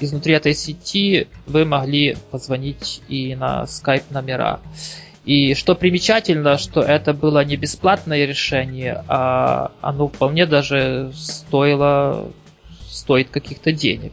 изнутри 0.00 0.34
этой 0.34 0.54
сети 0.54 1.28
вы 1.46 1.64
могли 1.64 2.16
позвонить 2.30 3.02
и 3.08 3.34
на 3.34 3.64
Skype 3.64 4.04
номера. 4.10 4.60
И 5.24 5.54
что 5.54 5.74
примечательно, 5.74 6.58
что 6.58 6.80
это 6.80 7.14
было 7.14 7.44
не 7.44 7.56
бесплатное 7.56 8.26
решение, 8.26 9.02
а 9.08 9.72
оно 9.80 10.08
вполне 10.08 10.44
даже 10.44 11.12
стоило, 11.14 12.30
стоит 12.86 13.30
каких-то 13.30 13.72
денег. 13.72 14.12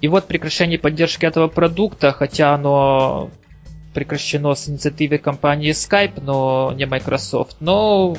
И 0.00 0.08
вот 0.08 0.26
прекращение 0.26 0.78
поддержки 0.78 1.26
этого 1.26 1.46
продукта, 1.46 2.10
хотя 2.12 2.54
оно 2.54 3.30
прекращено 3.94 4.54
с 4.54 4.68
инициативы 4.68 5.18
компании 5.18 5.70
Skype, 5.70 6.20
но 6.22 6.72
не 6.74 6.86
Microsoft, 6.86 7.56
но 7.60 8.16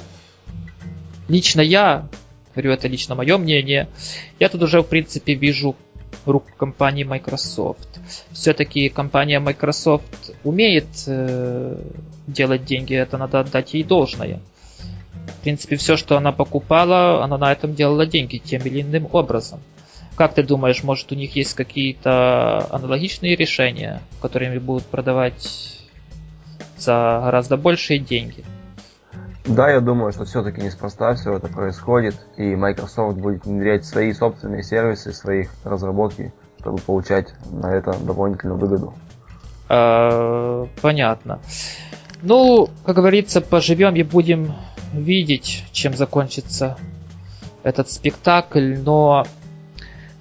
лично 1.27 1.61
я, 1.61 2.07
говорю, 2.53 2.71
это 2.71 2.87
лично 2.87 3.15
мое 3.15 3.37
мнение, 3.37 3.89
я 4.39 4.49
тут 4.49 4.61
уже 4.63 4.81
в 4.81 4.87
принципе 4.87 5.33
вижу 5.33 5.75
рук 6.25 6.45
компании 6.57 7.03
Microsoft. 7.03 7.99
Все-таки 8.31 8.89
компания 8.89 9.39
Microsoft 9.39 10.31
умеет 10.43 10.87
э, 11.07 11.77
делать 12.27 12.65
деньги, 12.65 12.95
это 12.95 13.17
надо 13.17 13.39
отдать 13.39 13.73
ей 13.73 13.83
должное. 13.83 14.39
В 15.27 15.43
принципе, 15.43 15.75
все, 15.75 15.97
что 15.97 16.17
она 16.17 16.31
покупала, 16.31 17.23
она 17.23 17.37
на 17.37 17.51
этом 17.51 17.73
делала 17.73 18.05
деньги 18.05 18.37
тем 18.37 18.61
или 18.63 18.81
иным 18.81 19.07
образом. 19.11 19.59
Как 20.15 20.33
ты 20.33 20.43
думаешь, 20.43 20.83
может 20.83 21.11
у 21.11 21.15
них 21.15 21.35
есть 21.35 21.53
какие-то 21.53 22.67
аналогичные 22.69 23.35
решения, 23.35 24.01
которыми 24.21 24.57
будут 24.59 24.85
продавать 24.85 25.79
за 26.77 27.21
гораздо 27.23 27.57
большие 27.57 27.99
деньги? 27.99 28.43
Да, 29.55 29.69
я 29.69 29.81
думаю, 29.81 30.13
что 30.13 30.23
все-таки 30.23 30.61
неспроста 30.61 31.13
все 31.15 31.35
это 31.35 31.47
происходит, 31.47 32.15
и 32.37 32.55
Microsoft 32.55 33.17
будет 33.17 33.45
внедрять 33.45 33.85
свои 33.85 34.13
собственные 34.13 34.63
сервисы, 34.63 35.11
своих 35.11 35.49
разработки, 35.65 36.33
чтобы 36.59 36.77
получать 36.79 37.33
на 37.51 37.73
это 37.73 37.93
дополнительную 37.93 38.57
выгоду. 38.57 38.93
А, 39.67 40.67
понятно. 40.81 41.39
Ну, 42.21 42.69
как 42.85 42.95
говорится, 42.95 43.41
поживем 43.41 43.95
и 43.95 44.03
будем 44.03 44.53
видеть, 44.93 45.65
чем 45.71 45.95
закончится 45.95 46.77
этот 47.63 47.89
спектакль, 47.91 48.77
но 48.77 49.25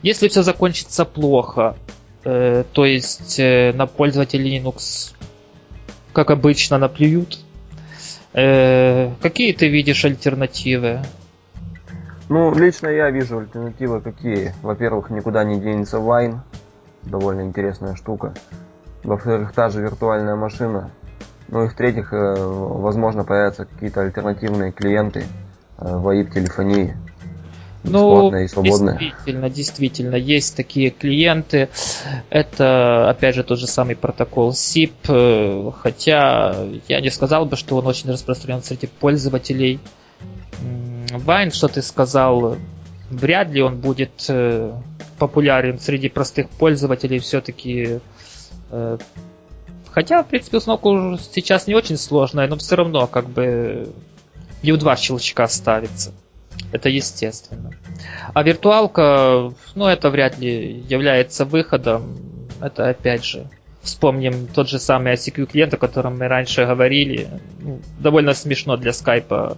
если 0.02 0.28
все 0.28 0.42
закончится 0.42 1.04
плохо, 1.04 1.76
э, 2.24 2.64
то 2.72 2.84
есть 2.84 3.38
э, 3.38 3.72
на 3.74 3.86
пользователей 3.86 4.58
Linux, 4.58 5.14
как 6.12 6.30
обычно, 6.30 6.78
наплюют, 6.78 7.38
Э, 8.32 9.10
какие 9.20 9.52
ты 9.52 9.68
видишь 9.68 10.04
альтернативы? 10.04 11.00
Ну, 12.28 12.54
лично 12.54 12.86
я 12.88 13.10
вижу 13.10 13.38
альтернативы 13.38 14.00
какие. 14.00 14.54
Во-первых, 14.62 15.10
никуда 15.10 15.42
не 15.42 15.60
денется 15.60 15.96
Wine. 15.96 16.38
Довольно 17.02 17.40
интересная 17.42 17.96
штука. 17.96 18.34
Во-вторых, 19.02 19.52
та 19.52 19.68
же 19.68 19.82
виртуальная 19.82 20.36
машина. 20.36 20.90
Ну 21.48 21.64
и 21.64 21.68
в-третьих, 21.68 22.12
э, 22.12 22.34
возможно, 22.38 23.24
появятся 23.24 23.64
какие-то 23.64 24.02
альтернативные 24.02 24.70
клиенты 24.70 25.24
э, 25.78 25.96
в 25.96 26.06
AIP 26.06 26.32
телефонии. 26.32 26.96
Ну, 27.82 28.36
и 28.36 28.48
свободное. 28.48 28.98
Действительно, 28.98 29.50
действительно, 29.50 30.14
есть 30.16 30.56
такие 30.56 30.90
клиенты. 30.90 31.70
Это, 32.28 33.08
опять 33.08 33.34
же, 33.34 33.42
тот 33.42 33.58
же 33.58 33.66
самый 33.66 33.96
протокол 33.96 34.50
SIP, 34.50 34.92
э, 35.08 35.70
хотя 35.78 36.66
я 36.88 37.00
не 37.00 37.10
сказал 37.10 37.46
бы, 37.46 37.56
что 37.56 37.76
он 37.76 37.86
очень 37.86 38.10
распространен 38.10 38.62
среди 38.62 38.86
пользователей. 38.86 39.80
Вайн, 41.10 41.50
что 41.50 41.68
ты 41.68 41.82
сказал, 41.82 42.56
вряд 43.10 43.50
ли 43.50 43.62
он 43.62 43.78
будет 43.78 44.26
э, 44.28 44.72
популярен 45.18 45.78
среди 45.78 46.08
простых 46.08 46.50
пользователей 46.50 47.18
все-таки. 47.18 48.00
Э, 48.70 48.98
хотя, 49.90 50.22
в 50.22 50.28
принципе, 50.28 50.58
установка 50.58 51.18
сейчас 51.32 51.66
не 51.66 51.74
очень 51.74 51.96
сложная, 51.96 52.46
но 52.46 52.56
все 52.56 52.76
равно 52.76 53.06
как 53.06 53.28
бы 53.28 53.90
не 54.62 54.72
в 54.72 54.78
два 54.78 54.96
щелчка 54.96 55.48
ставится. 55.48 56.12
Это 56.72 56.88
естественно. 56.88 57.72
А 58.34 58.42
виртуалка, 58.42 59.52
ну, 59.74 59.86
это 59.86 60.10
вряд 60.10 60.38
ли 60.38 60.84
является 60.88 61.44
выходом. 61.44 62.18
Это 62.60 62.88
опять 62.88 63.24
же 63.24 63.46
Вспомним 63.82 64.46
тот 64.46 64.68
же 64.68 64.78
самый 64.78 65.14
ICQ 65.14 65.46
клиент, 65.46 65.72
о 65.72 65.78
котором 65.78 66.18
мы 66.18 66.28
раньше 66.28 66.66
говорили. 66.66 67.28
Ну, 67.60 67.80
довольно 67.98 68.34
смешно 68.34 68.76
для 68.76 68.92
скайпа 68.92 69.56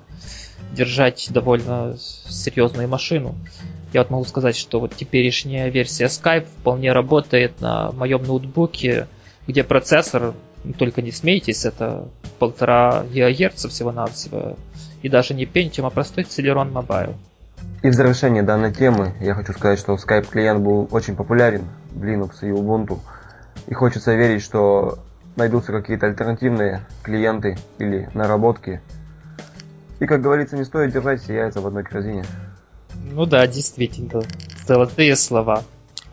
держать 0.73 1.29
довольно 1.31 1.97
серьезную 1.99 2.89
машину. 2.89 3.35
Я 3.93 4.03
вот 4.03 4.11
могу 4.11 4.25
сказать, 4.25 4.57
что 4.57 4.79
вот 4.79 4.95
теперешняя 4.95 5.69
версия 5.71 6.05
Skype 6.05 6.47
вполне 6.61 6.93
работает 6.93 7.61
на 7.61 7.91
моем 7.93 8.23
ноутбуке, 8.23 9.09
где 9.49 9.65
процессор, 9.65 10.35
только 10.79 11.03
не 11.03 11.11
смейтесь, 11.11 11.65
это 11.65 12.09
полтора 12.39 13.05
ГГц 13.05 13.67
всего-навсего, 13.67 14.57
и 15.03 15.09
даже 15.09 15.35
не 15.35 15.45
Pentium, 15.45 15.87
а 15.87 15.91
простой 15.91 16.25
Celeron 16.25 16.73
Mobile. 16.73 17.15
И 17.83 17.89
в 17.89 17.95
завершение 17.95 18.43
данной 18.43 18.73
темы 18.73 19.15
я 19.21 19.35
хочу 19.35 19.53
сказать, 19.53 19.79
что 19.79 19.95
Skype 19.95 20.29
клиент 20.31 20.61
был 20.61 20.89
очень 20.93 21.17
популярен 21.17 21.65
в 21.91 22.03
Linux 22.05 22.37
и 22.43 22.47
Ubuntu, 22.47 23.01
и 23.67 23.75
хочется 23.75 24.15
верить, 24.15 24.43
что 24.43 24.99
найдутся 25.35 25.73
какие-то 25.73 26.07
альтернативные 26.07 26.83
клиенты 27.03 27.59
или 27.79 28.09
наработки, 28.15 28.81
и, 29.99 30.07
как 30.07 30.21
говорится, 30.21 30.57
не 30.57 30.65
стоит 30.65 30.93
держать 30.93 31.23
все 31.23 31.35
яйца 31.35 31.61
в 31.61 31.67
одной 31.67 31.85
корзине. 31.85 32.25
Ну 33.13 33.25
да, 33.25 33.47
действительно. 33.47 34.23
Золотые 34.67 35.15
слова. 35.17 35.63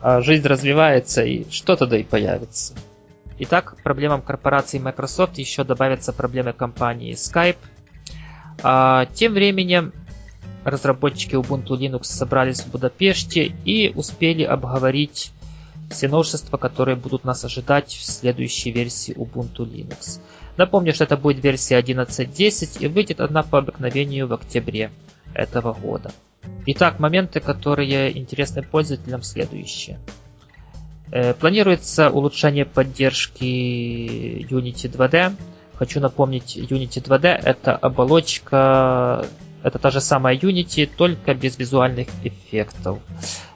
А 0.00 0.20
жизнь 0.20 0.46
развивается, 0.46 1.24
и 1.24 1.50
что-то 1.50 1.86
да 1.86 1.98
и 1.98 2.04
появится. 2.04 2.74
Итак, 3.42 3.74
к 3.74 3.82
проблемам 3.82 4.20
корпорации 4.20 4.78
Microsoft 4.78 5.38
еще 5.38 5.64
добавятся 5.64 6.12
проблемы 6.12 6.52
компании 6.52 7.14
Skype. 7.14 7.56
А, 8.62 9.06
тем 9.06 9.32
временем 9.32 9.94
разработчики 10.62 11.36
Ubuntu 11.36 11.70
Linux 11.70 12.04
собрались 12.04 12.60
в 12.60 12.70
Будапеште 12.70 13.44
и 13.64 13.94
успели 13.94 14.42
обговорить 14.42 15.32
все 15.88 16.08
новшества, 16.08 16.58
которые 16.58 16.96
будут 16.96 17.24
нас 17.24 17.42
ожидать 17.42 17.88
в 17.88 18.04
следующей 18.04 18.72
версии 18.72 19.14
Ubuntu 19.14 19.60
Linux. 19.60 20.20
Напомню, 20.58 20.92
что 20.92 21.04
это 21.04 21.16
будет 21.16 21.42
версия 21.42 21.80
11.10 21.80 22.78
и 22.80 22.88
выйдет 22.88 23.22
одна 23.22 23.42
по 23.42 23.56
обыкновению 23.60 24.28
в 24.28 24.34
октябре 24.34 24.90
этого 25.32 25.72
года. 25.72 26.12
Итак, 26.66 27.00
моменты, 27.00 27.40
которые 27.40 28.18
интересны 28.18 28.62
пользователям, 28.62 29.22
следующие. 29.22 29.98
Э, 31.12 31.34
планируется 31.34 32.10
улучшение 32.10 32.64
поддержки 32.64 33.44
Unity 34.48 34.90
2D. 34.90 35.32
Хочу 35.74 36.00
напомнить, 36.00 36.56
Unity 36.56 37.02
2D 37.02 37.26
это 37.26 37.74
оболочка, 37.74 39.26
это 39.62 39.78
та 39.78 39.90
же 39.90 40.00
самая 40.00 40.36
Unity, 40.36 40.88
только 40.94 41.34
без 41.34 41.58
визуальных 41.58 42.08
эффектов. 42.22 42.98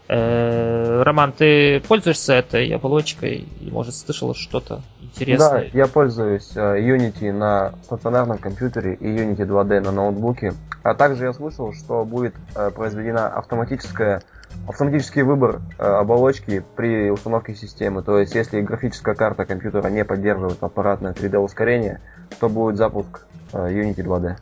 Э, 0.09 1.03
Роман, 1.03 1.33
ты 1.33 1.81
пользуешься 1.81 2.35
этой 2.35 2.69
оболочкой 2.75 3.47
может, 3.61 3.95
слышал 3.95 4.35
что-то 4.35 4.83
интересное? 5.01 5.71
Да, 5.73 5.79
я 5.79 5.87
пользуюсь 5.87 6.51
э, 6.57 6.81
Unity 6.81 7.33
на 7.33 7.75
стационарном 7.85 8.39
компьютере 8.39 8.95
и 8.95 9.07
Unity 9.07 9.47
2D 9.47 9.81
на 9.81 9.93
ноутбуке. 9.93 10.55
А 10.83 10.95
также 10.95 11.25
я 11.25 11.33
слышал, 11.33 11.73
что 11.73 12.05
будет 12.05 12.35
произведена 12.75 13.29
автоматическая 13.29 14.23
автоматический 14.67 15.23
выбор 15.23 15.61
оболочки 15.79 16.65
при 16.77 17.11
установке 17.11 17.55
системы. 17.55 18.03
То 18.03 18.19
есть, 18.19 18.35
если 18.35 18.61
графическая 18.61 19.15
карта 19.15 19.45
компьютера 19.45 19.89
не 19.89 20.05
поддерживает 20.05 20.63
аппаратное 20.63 21.13
3D 21.13 21.39
ускорение, 21.39 22.01
то 22.41 22.49
будет 22.49 22.77
запуск 22.77 23.27
Unity 23.53 23.97
2D. 23.97 24.37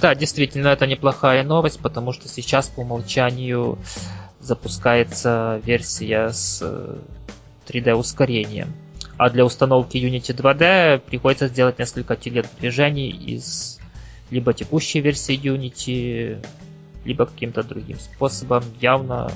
Да, 0.00 0.14
действительно, 0.14 0.68
это 0.68 0.86
неплохая 0.86 1.42
новость, 1.42 1.80
потому 1.80 2.12
что 2.12 2.28
сейчас 2.28 2.68
по 2.68 2.80
умолчанию 2.80 3.78
запускается 4.40 5.60
версия 5.64 6.28
с 6.30 6.62
3D 7.66 8.62
э. 8.62 8.66
А 9.16 9.30
для 9.30 9.44
установки 9.44 9.96
Unity 9.96 10.34
2D 10.36 10.98
приходится 11.00 11.48
сделать 11.48 11.78
несколько 11.78 12.16
телодвижений 12.16 13.10
из 13.10 13.80
либо 14.30 14.52
текущей 14.52 15.00
версии 15.00 15.38
Unity, 15.38 16.44
либо 17.04 17.26
каким-то 17.26 17.62
другим 17.62 17.98
способом, 17.98 18.64
явно 18.80 19.30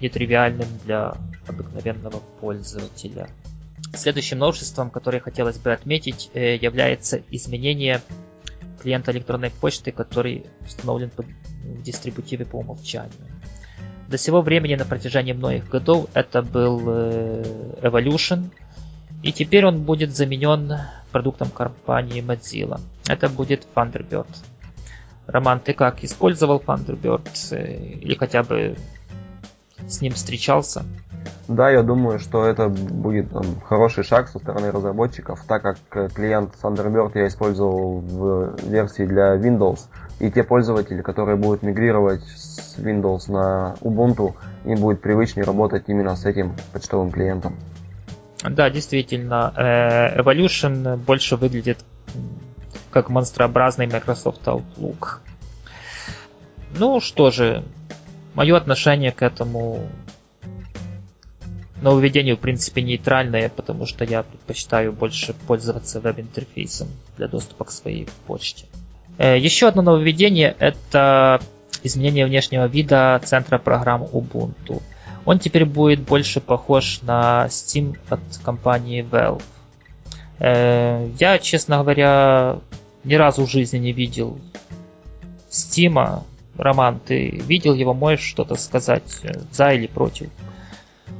нетривиальным 0.00 0.66
для 0.84 1.14
обыкновенного 1.46 2.20
пользователя. 2.40 3.28
Следующим 3.94 4.38
новшеством, 4.38 4.90
которое 4.90 5.20
хотелось 5.20 5.58
бы 5.58 5.72
отметить, 5.72 6.30
э, 6.34 6.56
является 6.56 7.22
изменение 7.30 8.00
клиента 8.80 9.12
электронной 9.12 9.50
почты, 9.50 9.92
который 9.92 10.44
установлен 10.64 11.10
в 11.16 11.82
дистрибутиве 11.82 12.44
по 12.44 12.56
умолчанию. 12.56 13.12
До 14.08 14.18
сего 14.18 14.42
времени 14.42 14.74
на 14.74 14.84
протяжении 14.84 15.32
многих 15.32 15.68
годов 15.68 16.08
это 16.14 16.42
был 16.42 16.82
э, 16.86 17.44
Evolution, 17.82 18.50
и 19.22 19.32
теперь 19.32 19.64
он 19.64 19.84
будет 19.84 20.14
заменен 20.14 20.72
продуктом 21.12 21.50
компании 21.50 22.22
Mozilla. 22.22 22.80
Это 23.06 23.28
будет 23.28 23.66
Thunderbird. 23.74 24.26
Роман, 25.32 25.60
ты 25.60 25.72
как, 25.72 26.04
использовал 26.04 26.62
Thunderbird 26.64 27.28
э, 27.52 27.76
или 28.02 28.14
хотя 28.14 28.42
бы 28.42 28.76
с 29.86 30.00
ним 30.00 30.12
встречался? 30.12 30.84
Да, 31.48 31.70
я 31.70 31.82
думаю, 31.82 32.18
что 32.18 32.44
это 32.46 32.68
будет 32.68 33.30
там, 33.30 33.60
хороший 33.62 34.04
шаг 34.04 34.28
со 34.28 34.38
стороны 34.38 34.70
разработчиков, 34.70 35.42
так 35.48 35.62
как 35.62 35.78
э, 35.92 36.08
клиент 36.14 36.54
Thunderbird 36.62 37.12
я 37.14 37.26
использовал 37.26 38.00
в 38.00 38.56
версии 38.68 39.04
для 39.04 39.36
Windows, 39.36 39.80
и 40.20 40.30
те 40.30 40.44
пользователи, 40.44 41.02
которые 41.02 41.36
будут 41.36 41.62
мигрировать 41.62 42.22
с 42.22 42.78
Windows 42.78 43.30
на 43.30 43.74
Ubuntu, 43.80 44.34
им 44.64 44.80
будет 44.80 45.00
привычнее 45.00 45.44
работать 45.44 45.84
именно 45.88 46.14
с 46.14 46.26
этим 46.26 46.54
почтовым 46.72 47.10
клиентом. 47.10 47.56
Да, 48.48 48.70
действительно, 48.70 49.52
э, 49.56 50.20
Evolution 50.20 50.96
больше 50.96 51.36
выглядит 51.36 51.78
как 52.90 53.08
монстрообразный 53.08 53.86
Microsoft 53.86 54.42
Outlook. 54.46 55.18
Ну 56.74 57.00
что 57.00 57.30
же, 57.30 57.64
мое 58.34 58.56
отношение 58.56 59.12
к 59.12 59.22
этому 59.22 59.88
нововведению, 61.82 62.36
в 62.36 62.40
принципе, 62.40 62.82
нейтральное, 62.82 63.48
потому 63.48 63.86
что 63.86 64.04
я 64.04 64.22
предпочитаю 64.22 64.92
больше 64.92 65.34
пользоваться 65.34 66.00
веб-интерфейсом 66.00 66.88
для 67.16 67.28
доступа 67.28 67.64
к 67.64 67.70
своей 67.70 68.08
почте. 68.26 68.66
Э, 69.18 69.38
еще 69.38 69.68
одно 69.68 69.82
нововведение– 69.82 70.54
это 70.58 71.40
изменение 71.82 72.24
внешнего 72.24 72.66
вида 72.66 73.20
центра 73.24 73.58
программ 73.58 74.02
Ubuntu. 74.02 74.80
Он 75.24 75.38
теперь 75.38 75.64
будет 75.64 76.00
больше 76.00 76.40
похож 76.40 77.00
на 77.02 77.46
Steam 77.48 77.96
от 78.08 78.20
компании 78.44 79.04
Valve. 79.04 79.42
Э, 80.42 81.08
я, 81.20 81.38
честно 81.38 81.78
говоря, 81.78 82.58
ни 83.04 83.14
разу 83.14 83.46
в 83.46 83.50
жизни 83.50 83.78
не 83.78 83.92
видел 83.92 84.38
Steam. 85.50 86.24
Роман, 86.58 86.98
ты 86.98 87.30
видел 87.30 87.74
его? 87.74 87.94
Можешь 87.94 88.26
что-то 88.26 88.56
сказать 88.56 89.20
э, 89.22 89.34
за 89.52 89.68
или 89.68 89.86
против? 89.86 90.30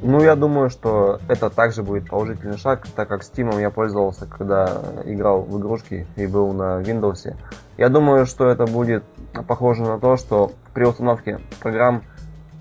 Ну, 0.03 0.21
я 0.21 0.35
думаю, 0.35 0.71
что 0.71 1.21
это 1.29 1.51
также 1.51 1.85
будет 1.85 2.09
положительный 2.09 2.59
шаг, 2.59 2.89
так 2.97 3.09
как 3.09 3.23
Steam 3.23 3.61
я 3.61 3.71
пользовался, 3.71 4.27
когда 4.27 4.83
играл 5.05 5.43
в 5.43 5.57
игрушки 5.61 6.05
и 6.17 6.27
был 6.27 6.53
на 6.53 6.81
Windows. 6.81 7.37
Я 7.79 7.89
думаю, 7.89 8.27
что 8.27 8.49
это 8.49 8.67
будет 8.67 9.05
похоже 9.47 9.83
на 9.83 10.01
то, 10.01 10.17
что 10.17 10.51
при 10.75 10.85
установке 10.85 11.39
программ 11.61 12.03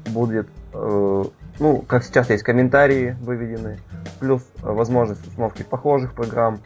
будет, 0.09 0.47
э, 0.73 1.23
ну, 1.59 1.81
как 1.81 2.03
сейчас 2.03 2.29
есть 2.29 2.43
комментарии 2.43 3.15
выведены, 3.21 3.79
плюс 4.19 4.41
возможность 4.61 5.25
установки 5.27 5.63
похожих 5.63 6.13
программ, 6.13 6.59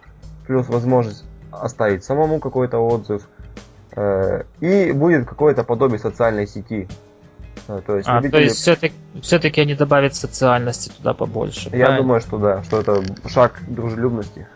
плюс 0.47 0.67
возможность 0.67 1.23
оставить 1.51 2.03
самому 2.03 2.39
какой-то 2.39 2.79
отзыв, 2.79 3.27
э, 3.95 4.43
и 4.59 4.91
будет 4.91 5.27
какое-то 5.27 5.63
подобие 5.63 5.99
социальной 5.99 6.47
сети, 6.47 6.87
а, 7.67 7.81
то 7.81 7.95
есть, 7.95 8.07
а, 8.07 8.17
любители... 8.17 8.31
то 8.31 8.39
есть 8.39 8.55
все-таки, 8.57 8.95
все-таки 9.21 9.61
они 9.61 9.75
добавят 9.75 10.15
социальности 10.15 10.89
туда 10.89 11.13
побольше. 11.13 11.69
Я 11.69 11.85
правильно? 11.85 11.97
думаю, 11.97 12.21
что 12.21 12.37
да, 12.37 12.63
что 12.63 12.79
это 12.79 13.03
шаг 13.27 13.61
дружелюбности. 13.67 14.47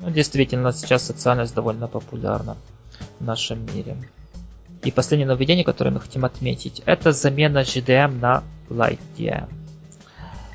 Ну, 0.00 0.10
действительно, 0.10 0.72
сейчас 0.72 1.04
социальность 1.04 1.54
довольно 1.54 1.88
популярна 1.88 2.56
в 3.18 3.24
нашем 3.24 3.64
мире. 3.74 3.96
И 4.82 4.90
последнее 4.90 5.26
нововведение, 5.26 5.64
которое 5.64 5.90
мы 5.90 6.00
хотим 6.00 6.26
отметить, 6.26 6.82
это 6.84 7.12
замена 7.12 7.60
GDM 7.60 8.20
на 8.20 8.42
LightDM. 8.68 9.48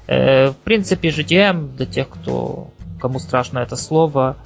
Э, 0.07 0.49
в 0.49 0.55
принципе, 0.57 1.09
GDM, 1.09 1.75
для 1.75 1.85
тех, 1.85 2.09
кто, 2.09 2.71
кому 2.99 3.19
страшно 3.19 3.59
это 3.59 3.75
слово, 3.75 4.37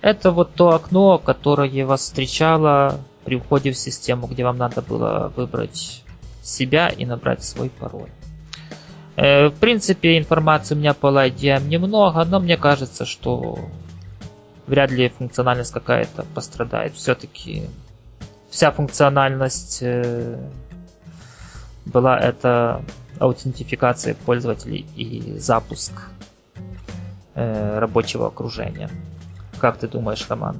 это 0.00 0.30
вот 0.30 0.54
то 0.54 0.70
окно, 0.70 1.18
которое 1.18 1.84
вас 1.84 2.00
встречало 2.00 3.00
при 3.24 3.38
входе 3.38 3.72
в 3.72 3.76
систему, 3.76 4.26
где 4.26 4.44
вам 4.44 4.56
надо 4.56 4.80
было 4.80 5.32
выбрать 5.36 6.02
себя 6.42 6.88
и 6.88 7.04
набрать 7.04 7.44
свой 7.44 7.68
пароль. 7.68 8.08
Э, 9.16 9.48
в 9.48 9.54
принципе, 9.54 10.16
информации 10.16 10.74
у 10.74 10.78
меня 10.78 10.94
по 10.94 11.08
LightDM 11.08 11.66
немного, 11.66 12.24
но 12.24 12.40
мне 12.40 12.56
кажется, 12.56 13.04
что 13.04 13.58
вряд 14.66 14.90
ли 14.90 15.10
функциональность 15.10 15.72
какая-то 15.72 16.24
пострадает. 16.34 16.94
Все-таки 16.94 17.64
вся 18.50 18.70
функциональность 18.70 19.80
э, 19.82 20.38
была 21.84 22.18
это 22.18 22.82
аутентификация 23.20 24.14
пользователей 24.14 24.86
и 24.96 25.38
запуск 25.38 25.92
э, 27.34 27.78
рабочего 27.78 28.26
окружения. 28.26 28.90
Как 29.60 29.76
ты 29.76 29.86
думаешь, 29.86 30.26
Роман? 30.28 30.56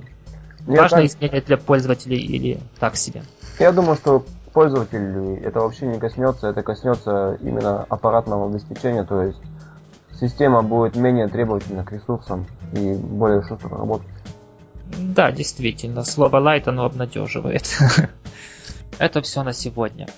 Я 0.69 0.83
Важное 0.83 1.03
так... 1.03 1.11
изменение 1.11 1.41
для 1.41 1.57
пользователей 1.57 2.19
или 2.19 2.61
так 2.79 2.97
себе? 2.97 3.23
Я 3.59 3.73
думаю, 3.73 3.97
что 3.97 4.25
пользователей 4.53 5.41
это 5.43 5.61
вообще 5.61 5.87
не 5.87 5.99
коснется, 5.99 6.49
это 6.49 6.63
коснется 6.63 7.39
именно 7.41 7.83
аппаратного 7.85 8.49
обеспечения, 8.49 9.05
то 9.05 9.23
есть 9.23 9.39
система 10.21 10.63
будет 10.63 10.97
менее 10.97 11.29
требовательна 11.29 11.83
к 11.83 11.93
ресурсам 11.93 12.47
и 12.75 12.95
более 12.95 13.43
шустро 13.43 13.71
работать. 13.71 14.07
Да, 14.99 15.33
действительно, 15.33 16.05
слово 16.05 16.41
light 16.41 16.69
оно 16.69 16.85
обнадеживает. 16.85 17.65
Это 18.99 19.23
все 19.23 19.43
на 19.43 19.55
сегодня. 19.55 20.09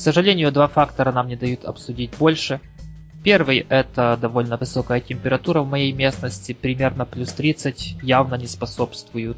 Сожалению, 0.00 0.50
два 0.50 0.66
фактора 0.66 1.12
нам 1.12 1.28
не 1.28 1.36
дают 1.36 1.66
обсудить 1.66 2.16
больше. 2.16 2.58
Первый– 3.22 3.58
это 3.68 4.16
довольно 4.18 4.56
высокая 4.56 4.98
температура 4.98 5.60
в 5.60 5.68
моей 5.68 5.92
местности, 5.92 6.54
примерно 6.54 7.04
плюс 7.04 7.34
30, 7.34 7.98
явно 8.02 8.36
не 8.36 8.46
способствуют 8.46 9.36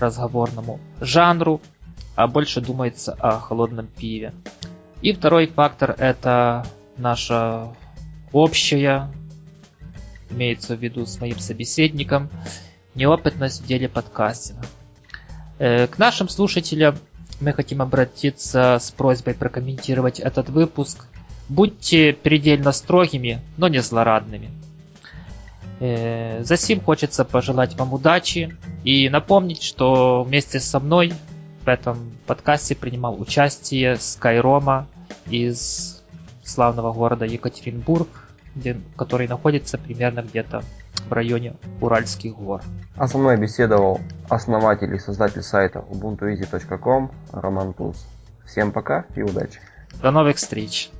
разговорному 0.00 0.80
жанру, 1.00 1.60
а 2.16 2.26
больше 2.26 2.60
думается 2.60 3.12
о 3.12 3.38
холодном 3.38 3.86
пиве. 3.86 4.34
И 5.02 5.12
второй 5.12 5.46
фактор– 5.46 5.94
это 5.98 6.66
наша 6.96 7.68
общая, 8.32 9.08
имеется 10.30 10.74
в 10.74 10.82
виду 10.82 11.06
с 11.06 11.20
моим 11.20 11.38
собеседником, 11.38 12.28
неопытность 12.96 13.62
в 13.62 13.66
деле 13.68 13.88
подкастинга. 13.88 14.66
Э, 15.60 15.86
к 15.86 15.96
нашим 15.98 16.28
слушателям 16.28 16.96
мы 17.40 17.52
хотим 17.52 17.82
обратиться 17.82 18.78
с 18.80 18.90
просьбой 18.90 19.34
прокомментировать 19.34 20.20
этот 20.20 20.48
выпуск. 20.48 21.06
Будьте 21.48 22.12
предельно 22.12 22.72
строгими, 22.72 23.40
но 23.56 23.68
не 23.68 23.80
злорадными. 23.80 24.50
Э, 25.78 26.42
за 26.42 26.56
сим 26.56 26.80
хочется 26.80 27.24
пожелать 27.24 27.76
вам 27.76 27.92
удачи 27.92 28.56
и 28.82 29.08
напомнить, 29.08 29.62
что 29.62 30.22
вместе 30.22 30.58
со 30.58 30.80
мной 30.80 31.12
в 31.64 31.68
этом 31.68 32.12
подкасте 32.26 32.74
принимал 32.74 33.20
участие 33.20 33.96
Скайрома 33.96 34.86
из 35.28 36.02
славного 36.44 36.92
города 36.92 37.24
Екатеринбург, 37.24 38.08
где, 38.56 38.76
который 38.96 39.28
находится 39.28 39.78
примерно 39.78 40.22
где-то 40.22 40.64
в 41.08 41.12
районе 41.12 41.54
Уральских 41.80 42.34
гор. 42.34 42.62
А 42.96 43.06
со 43.06 43.18
мной 43.18 43.36
беседовал 43.36 44.00
основатель 44.28 44.92
и 44.94 44.98
создатель 44.98 45.42
сайта 45.42 45.84
ubuntueasy.com 45.90 47.12
Роман 47.32 47.74
Туз. 47.74 48.06
Всем 48.46 48.72
пока 48.72 49.04
и 49.14 49.22
удачи. 49.22 49.60
До 50.02 50.10
новых 50.10 50.36
встреч. 50.36 50.90